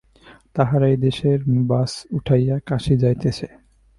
তাহারা 0.55 0.87
এদেশের 0.87 1.39
বাস 1.69 1.91
উঠাইয়া 2.11 2.55
কাশী 2.67 2.93
যাইতেছে। 2.97 3.47